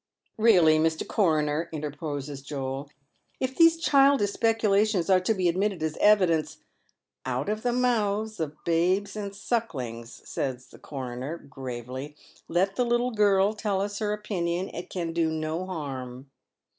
"Eeally, 0.39 0.79
Mr. 0.81 1.07
Coroner," 1.07 1.69
interposes 1.71 2.41
Joel," 2.41 2.89
if 3.39 3.55
these 3.55 3.77
childish 3.77 4.31
specu 4.31 4.61
lations 4.71 5.11
are 5.13 5.19
to 5.19 5.35
be 5.35 5.47
admitted 5.47 5.83
as 5.83 5.95
evidence 5.97 6.57
""'Out 7.27 7.49
of 7.49 7.61
the 7.61 7.71
mouths 7.71 8.39
of 8.39 8.55
babes 8.63 9.15
and 9.15 9.35
sucklings,'" 9.35 10.23
says 10.27 10.65
the 10.69 10.79
coroner, 10.79 11.37
gravely." 11.37 12.15
Let 12.47 12.77
the 12.77 12.83
little 12.83 13.11
girl 13.11 13.53
tell 13.53 13.79
us 13.79 13.99
her 13.99 14.11
opinion. 14.11 14.69
It 14.69 14.89
can 14.89 15.13
do 15.13 15.29
no 15.29 15.67
harm. 15.67 16.31